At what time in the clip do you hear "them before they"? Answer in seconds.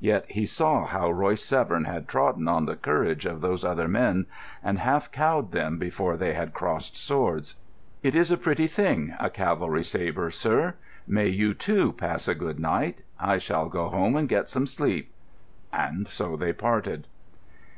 5.52-6.34